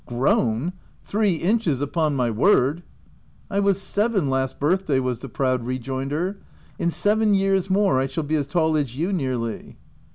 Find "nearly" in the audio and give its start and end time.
9.13-9.77